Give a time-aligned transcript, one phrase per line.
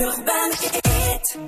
[0.00, 0.81] Urbain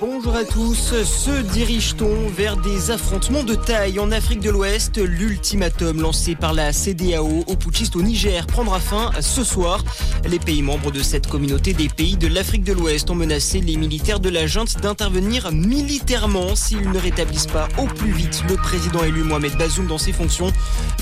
[0.00, 4.96] Bonjour à tous, se dirige-t-on vers des affrontements de taille en Afrique de l'Ouest?
[4.98, 9.84] L'ultimatum lancé par la CDAO aux putschistes au Niger prendra fin ce soir.
[10.28, 13.76] Les pays membres de cette communauté des pays de l'Afrique de l'Ouest ont menacé les
[13.76, 19.02] militaires de la junte d'intervenir militairement s'ils ne rétablissent pas au plus vite le président
[19.04, 20.52] élu Mohamed Bazoum dans ses fonctions.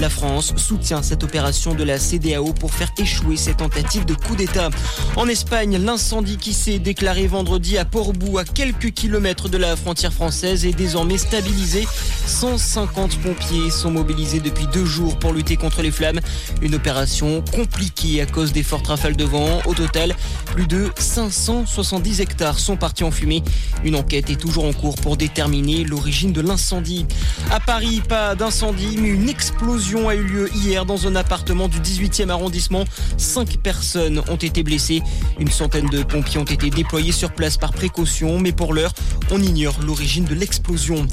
[0.01, 4.35] La France soutient cette opération de la CDAO pour faire échouer cette tentative de coup
[4.35, 4.71] d'État.
[5.17, 10.65] En Espagne, l'incendie qui s'est déclaré vendredi à Portbou, quelques kilomètres de la frontière française,
[10.67, 11.87] est désormais stabilisé.
[12.27, 16.21] 150 pompiers sont mobilisés depuis deux jours pour lutter contre les flammes.
[16.61, 19.61] Une opération compliquée à cause des fortes rafales de vent.
[19.67, 20.15] Au total,
[20.47, 23.43] plus de 570 hectares sont partis en fumée.
[23.85, 27.07] Une enquête est toujours en cours pour déterminer l'origine de l'incendie.
[27.51, 31.81] À Paris, pas d'incendie, mais une explosion a eu lieu hier dans un appartement du
[31.81, 32.85] 18e arrondissement.
[33.17, 35.03] Cinq personnes ont été blessées.
[35.39, 38.93] Une centaine de pompiers ont été déployés sur place par précaution, mais pour l'heure,
[39.31, 41.07] on ignore l'origine de l'explosion.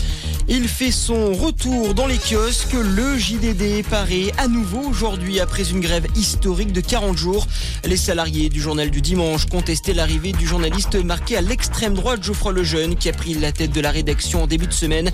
[0.47, 2.73] Il fait son retour dans les kiosques.
[2.73, 7.47] Le JDD paraît à nouveau aujourd'hui après une grève historique de 40 jours.
[7.85, 12.51] Les salariés du journal du dimanche contestaient l'arrivée du journaliste marqué à l'extrême droite Geoffroy
[12.51, 15.11] Lejeune qui a pris la tête de la rédaction en début de semaine.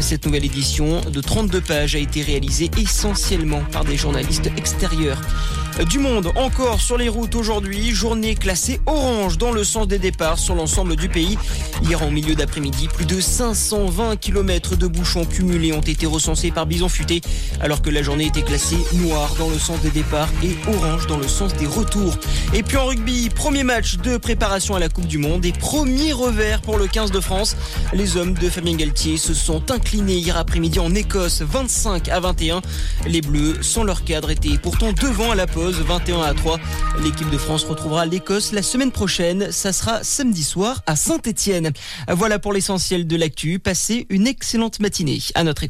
[0.00, 5.20] Cette nouvelle édition de 32 pages a été réalisée essentiellement par des journalistes extérieurs.
[5.86, 10.36] Du monde encore sur les routes aujourd'hui, journée classée orange dans le sens des départs
[10.36, 11.38] sur l'ensemble du pays.
[11.84, 16.66] Hier en milieu d'après-midi, plus de 520 km de bouchons cumulés ont été recensés par
[16.66, 17.20] Bison Futé,
[17.60, 21.16] alors que la journée était classée noire dans le sens des départs et orange dans
[21.16, 22.18] le sens des retours.
[22.54, 26.12] Et puis en rugby, premier match de préparation à la Coupe du Monde et premier
[26.12, 27.56] revers pour le 15 de France.
[27.92, 32.62] Les hommes de Fabien Galtier se sont inclinés hier après-midi en Écosse 25 à 21.
[33.06, 36.58] Les Bleus, sans leur cadre, étaient pourtant devant à la pause 21 à 3.
[37.02, 39.52] L'équipe de France retrouvera l'Écosse la semaine prochaine.
[39.52, 41.72] Ça sera samedi soir à Saint-Etienne.
[42.08, 43.58] Voilà pour l'essentiel de l'actu.
[43.58, 45.18] Passez une excellente matinée.
[45.34, 45.64] À notre